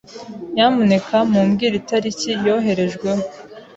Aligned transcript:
Nyamuneka 0.53 1.15
mumbwire 1.31 1.75
itariki 1.81 2.29
yoherejweho? 2.45 3.23